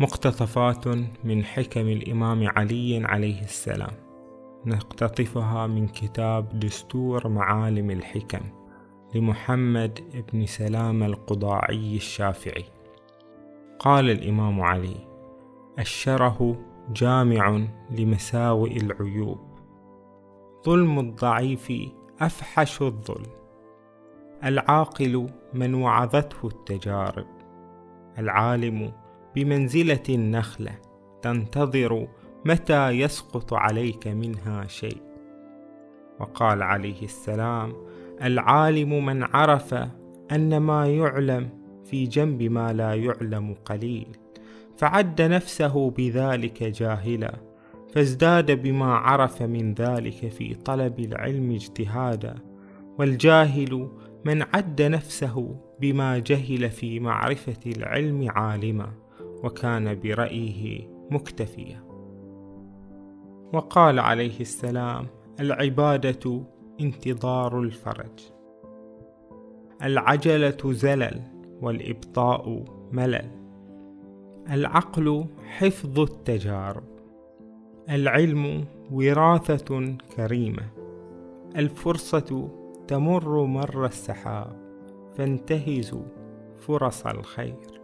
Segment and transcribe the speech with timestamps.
[0.00, 0.88] مقتطفات
[1.24, 3.90] من حكم الإمام علي عليه السلام.
[4.66, 8.40] نقتطفها من كتاب دستور معالم الحكم
[9.14, 10.00] لمحمد
[10.32, 12.64] بن سلام القضاعي الشافعي.
[13.78, 14.96] قال الإمام علي
[15.78, 16.56] الشره
[16.92, 19.40] جامع لمساوئ العيوب.
[20.66, 21.72] ظلم الضعيف
[22.20, 23.32] أفحش الظلم.
[24.44, 27.26] العاقل من وعظته التجارب.
[28.18, 28.92] العالم
[29.38, 30.72] بمنزلة النخلة
[31.22, 32.08] تنتظر
[32.44, 35.02] متى يسقط عليك منها شيء.
[36.20, 37.72] وقال عليه السلام
[38.22, 39.74] العالم من عرف
[40.32, 41.48] أن ما يعلم
[41.84, 44.06] في جنب ما لا يعلم قليل
[44.76, 47.34] فعد نفسه بذلك جاهلا
[47.94, 52.34] فازداد بما عرف من ذلك في طلب العلم اجتهادا.
[52.98, 53.88] والجاهل
[54.24, 59.07] من عد نفسه بما جهل في معرفة العلم عالما.
[59.44, 61.82] وكان برأيه مكتفيا.
[63.52, 65.06] وقال عليه السلام
[65.40, 66.42] العبادة
[66.80, 68.30] انتظار الفرج.
[69.82, 71.22] العجلة زلل
[71.62, 73.30] والإبطاء ملل.
[74.50, 76.84] العقل حفظ التجارب.
[77.90, 80.62] العلم وراثة كريمة.
[81.56, 82.48] الفرصة
[82.88, 84.56] تمر مر السحاب.
[85.14, 86.04] فانتهزوا
[86.58, 87.77] فرص الخير.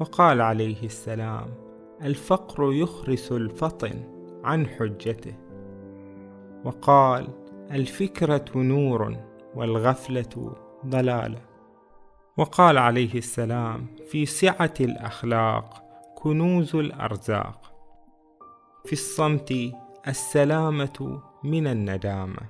[0.00, 1.54] وقال عليه السلام
[2.02, 4.02] الفقر يخرس الفطن
[4.44, 5.34] عن حجته.
[6.64, 7.28] وقال
[7.70, 9.16] الفكرة نور
[9.54, 10.54] والغفلة
[10.86, 11.40] ضلالة.
[12.36, 15.82] وقال عليه السلام في سعة الأخلاق
[16.14, 17.72] كنوز الأرزاق.
[18.84, 19.54] في الصمت
[20.08, 22.40] السلامة من الندامة.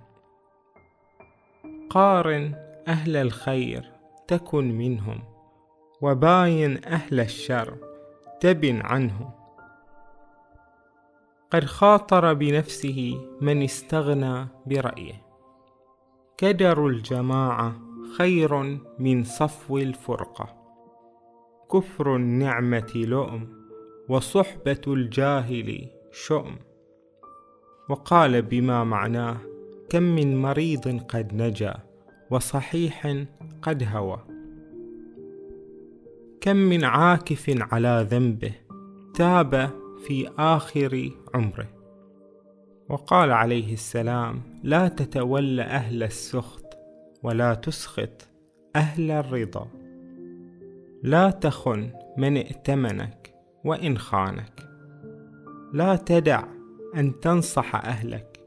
[1.90, 2.54] قارن
[2.88, 3.92] أهل الخير
[4.28, 5.31] تكن منهم.
[6.02, 7.76] وباين أهل الشر
[8.40, 9.30] تبن عنهم
[11.50, 15.22] قد خاطر بنفسه من استغنى برأيه.
[16.38, 17.74] كدر الجماعة
[18.18, 20.48] خير من صفو الفرقة.
[21.72, 23.48] كفر النعمة لؤم
[24.08, 26.56] وصحبة الجاهل شؤم.
[27.88, 29.36] وقال بما معناه
[29.90, 31.74] كم من مريض قد نجا
[32.30, 33.24] وصحيح
[33.62, 34.31] قد هوى.
[36.42, 38.52] كم من عاكف على ذنبه
[39.14, 39.70] تاب
[40.06, 41.68] في آخر عمره.
[42.88, 46.78] وقال عليه السلام لا تتول أهل السخط
[47.22, 48.28] ولا تسخط
[48.76, 49.68] أهل الرضا.
[51.02, 54.68] لا تخن من ائتمنك وإن خانك.
[55.72, 56.44] لا تدع
[56.96, 58.40] أن تنصح أهلك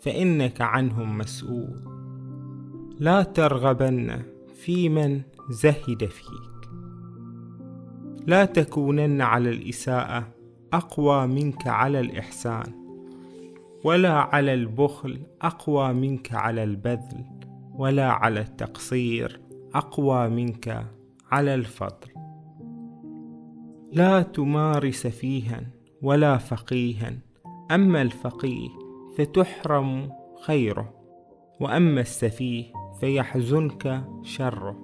[0.00, 1.84] فإنك عنهم مسؤول.
[2.98, 4.22] لا ترغبن
[4.54, 6.51] في من زهد فيك.
[8.26, 10.28] لا تكونن على الإساءة
[10.72, 12.72] أقوى منك على الإحسان
[13.84, 17.24] ولا على البخل أقوى منك على البذل
[17.74, 19.40] ولا على التقصير
[19.74, 20.86] أقوى منك
[21.30, 22.08] على الفضل.
[23.92, 25.60] لا تمار سفيها
[26.02, 27.12] ولا فقيها
[27.70, 28.68] أما الفقيه
[29.18, 30.12] فتحرم
[30.46, 30.94] خيره
[31.60, 32.64] وأما السفيه
[33.00, 34.78] فيحزنك شره.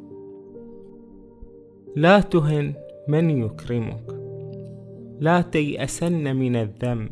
[1.97, 2.75] لا تهن
[3.09, 4.21] من يكرمك؟
[5.21, 7.11] لا تيأسن من الذنب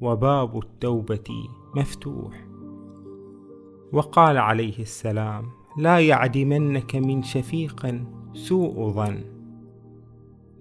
[0.00, 2.46] وباب التوبة مفتوح.
[3.92, 5.44] وقال عليه السلام
[5.78, 7.94] لا يعدمنك من شفيق
[8.32, 9.20] سوء ظن.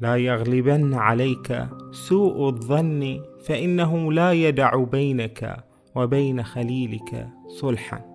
[0.01, 5.63] لا يغلبن عليك سوء الظن فإنه لا يدع بينك
[5.95, 8.05] وبين خليلك صلحا.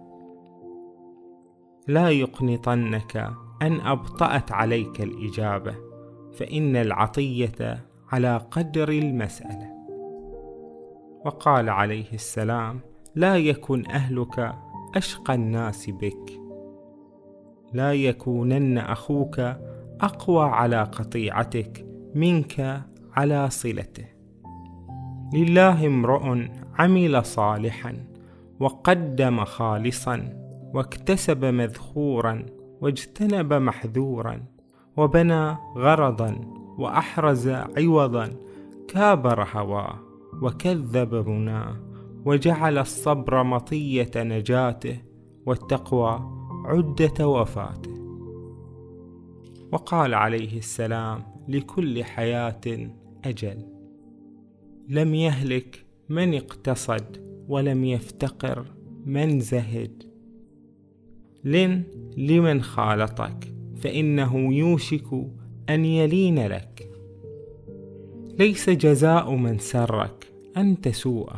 [1.86, 3.16] لا يقنطنك
[3.62, 5.87] أن أبطأت عليك الإجابة.
[6.32, 9.78] فإن العطية على قدر المسألة.
[11.24, 12.80] وقال عليه السلام
[13.14, 14.54] لا يكن أهلك
[14.96, 16.40] أشقى الناس بك.
[17.72, 19.40] لا يكونن أخوك
[20.00, 24.04] أقوى على قطيعتك منك على صلته.
[25.34, 26.38] لله امرؤ
[26.78, 28.06] عمل صالحا
[28.60, 30.32] وقدم خالصا
[30.74, 32.46] واكتسب مذخورا
[32.80, 34.44] واجتنب محذورا
[34.98, 36.40] وبنى غرضا
[36.78, 38.36] وأحرز عوضا
[38.88, 39.98] كابر هواه
[40.42, 41.76] وكذب مناه
[42.24, 44.98] وجعل الصبر مطية نجاته
[45.46, 46.20] والتقوى
[46.64, 47.94] عدة وفاته.
[49.72, 52.90] وقال عليه السلام لكل حياة
[53.24, 53.66] أجل.
[54.88, 57.16] لم يهلك من اقتصد
[57.48, 58.64] ولم يفتقر
[59.04, 60.02] من زهد.
[61.44, 61.82] لن
[62.16, 63.57] لمن خالطك.
[63.78, 65.06] فإنه يوشك
[65.70, 66.90] أن يلين لك.
[68.38, 71.30] ليس جزاء من سرك أن تسوء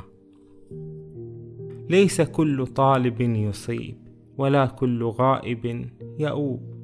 [1.91, 3.97] ليس كل طالب يصيب
[4.39, 5.87] ولا كل غائب
[6.19, 6.75] يؤوب.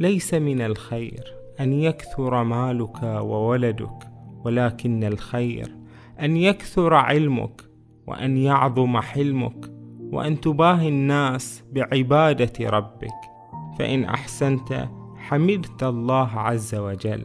[0.00, 4.10] ليس من الخير أن يكثر مالك وولدك
[4.44, 5.76] ولكن الخير
[6.20, 7.62] أن يكثر علمك
[8.06, 9.72] وأن يعظم حلمك
[10.12, 13.33] وأن تباهي الناس بعبادة ربك.
[13.78, 17.24] فإن أحسنت حمدت الله عز وجل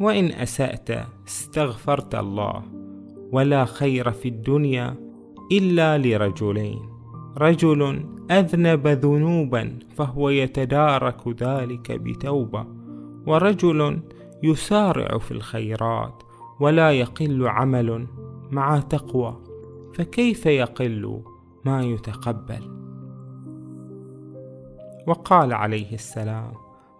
[0.00, 0.90] وإن أسأت
[1.26, 2.62] استغفرت الله
[3.32, 4.96] ولا خير في الدنيا
[5.52, 6.98] إلا لرجلين.
[7.38, 12.66] رجل أذنب ذنوبا فهو يتدارك ذلك بتوبة
[13.26, 14.00] ورجل
[14.42, 16.22] يسارع في الخيرات
[16.60, 18.06] ولا يقل عمل
[18.50, 19.36] مع تقوى
[19.94, 21.22] فكيف يقل
[21.64, 22.87] ما يتقبل؟
[25.08, 26.52] وقال عليه السلام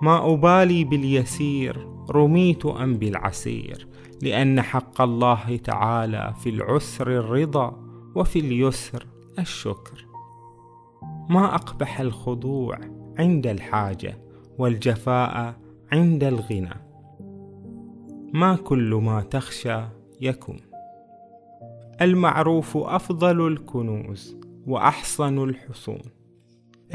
[0.02, 3.88] ما أبالي باليسير رميت أم بالعسير
[4.22, 7.76] لأن حق الله تعالى في العسر الرضا
[8.14, 9.06] وفي اليسر
[9.38, 10.06] الشكر.
[11.30, 12.78] ما أقبح الخضوع
[13.18, 14.18] عند الحاجة
[14.58, 15.54] والجفاء
[15.92, 16.74] عند الغنى.
[18.32, 19.80] ما كل ما تخشى
[20.20, 20.60] يكون.
[22.00, 26.17] المعروف أفضل الكنوز وأحصن الحصون.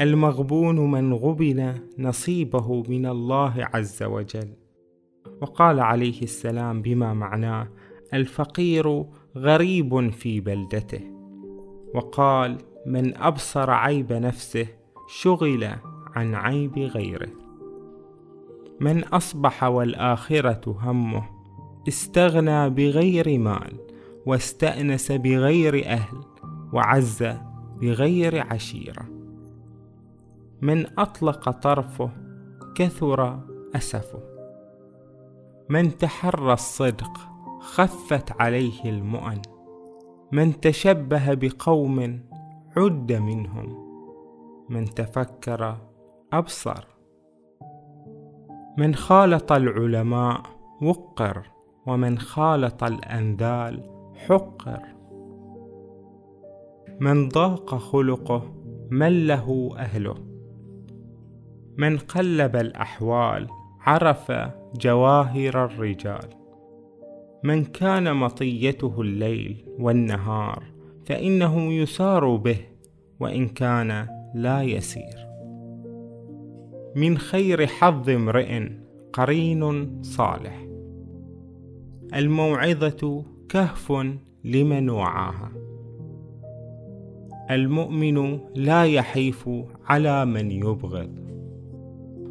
[0.00, 4.48] المغبون من غبن نصيبه من الله عز وجل.
[5.40, 7.68] وقال عليه السلام بما معناه
[8.14, 9.04] الفقير
[9.36, 11.00] غريب في بلدته.
[11.94, 14.66] وقال من أبصر عيب نفسه
[15.08, 15.68] شغل
[16.14, 17.30] عن عيب غيره.
[18.80, 21.24] من أصبح والآخرة همه
[21.88, 23.72] استغنى بغير مال
[24.26, 26.18] واستأنس بغير أهل
[26.72, 27.24] وعز
[27.80, 29.13] بغير عشيرة.
[30.64, 32.10] من أطلق طرفه
[32.74, 33.40] كثر
[33.76, 34.22] أسفه.
[35.68, 37.18] من تحرى الصدق
[37.60, 39.42] خفت عليه المؤن.
[40.32, 42.20] من تشبه بقوم
[42.76, 43.76] عد منهم.
[44.68, 45.76] من تفكر
[46.32, 46.84] أبصر.
[48.78, 50.42] من خالط العلماء
[50.82, 51.46] وقر
[51.86, 54.82] ومن خالط الانذال حقر.
[57.00, 58.42] من ضاق خلقه
[58.90, 60.33] من له أهله.
[61.76, 63.48] من قلب الأحوال
[63.80, 64.32] عرف
[64.80, 66.28] جواهر الرجال.
[67.44, 70.62] من كان مطيته الليل والنهار
[71.06, 72.56] فإنه يسار به
[73.20, 75.26] وإن كان لا يسير.
[76.96, 78.68] من خير حظ امرئ
[79.12, 80.66] قرين صالح.
[82.14, 83.92] الموعظة كهف
[84.44, 85.52] لمن وعاها.
[87.50, 89.50] المؤمن لا يحيف
[89.86, 91.23] على من يبغض.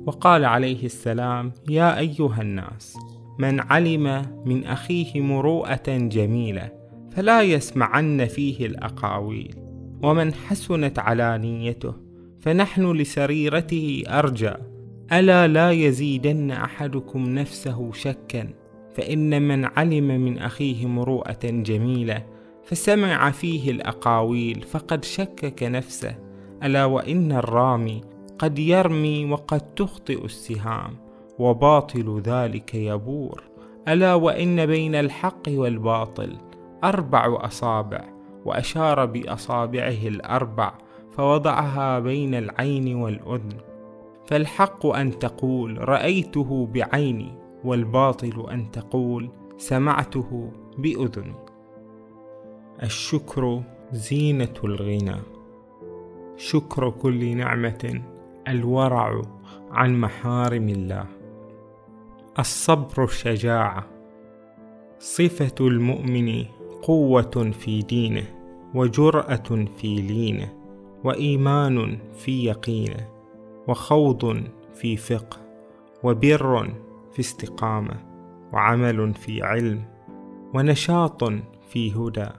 [0.05, 2.97] وقال عليه السلام يا أيها الناس
[3.39, 6.71] من علم من أخيه مروءة جميلة
[7.11, 9.55] فلا يسمعن فيه الأقاويل
[10.03, 11.93] ومن حسنت علانيته
[12.39, 14.53] فنحن لسريرته أرجى
[15.13, 18.49] ألا لا يزيدن أحدكم نفسه شكا
[18.93, 22.25] فإن من علم من أخيه مروءة جميلة
[22.63, 26.15] فسمع فيه الأقاويل فقد شكك نفسه
[26.63, 28.01] ألا وإن الرامي
[28.43, 30.97] قد يرمي وقد تخطئ السهام
[31.39, 33.43] وباطل ذلك يبور.
[33.87, 36.37] ألا وإن بين الحق والباطل
[36.83, 38.03] أربع أصابع
[38.45, 40.73] وأشار بأصابعه الأربع
[41.11, 43.57] فوضعها بين العين والأذن.
[44.25, 51.35] فالحق أن تقول رأيته بعيني والباطل أن تقول سمعته بأذني.
[52.83, 55.15] الشكر زينة الغنى.
[56.37, 58.12] شكر كل نعمة
[58.47, 59.21] الورع
[59.71, 61.05] عن محارم الله.
[62.39, 63.85] الصبر الشجاعه
[64.99, 66.45] صفة المؤمن
[66.81, 68.23] قوة في دينه
[68.75, 70.53] وجرأة في لينه
[71.03, 73.07] وإيمان في يقينه
[73.67, 75.37] وخوض في فقه
[76.03, 76.73] وبر
[77.11, 77.95] في استقامة
[78.53, 79.83] وعمل في علم
[80.53, 81.23] ونشاط
[81.69, 82.29] في هدى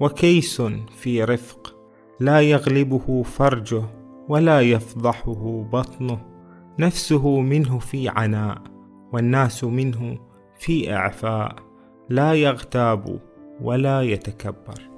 [0.00, 1.76] وكيس في رفق.
[2.20, 3.82] لا يغلبه فرجه
[4.28, 6.20] ولا يفضحه بطنه.
[6.78, 8.62] نفسه منه في عناء
[9.12, 10.18] والناس منه
[10.58, 11.56] في إعفاء.
[12.08, 13.20] لا يغتاب
[13.60, 14.93] ولا يتكبر.